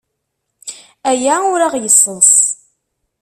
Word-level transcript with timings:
Aya 1.11 1.35
ur 1.51 1.59
aɣ-yesseḍs. 1.67 2.33